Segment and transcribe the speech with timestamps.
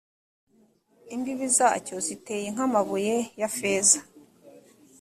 [1.13, 3.99] imbibi zacyo ziteye nk’amabuye ya feza.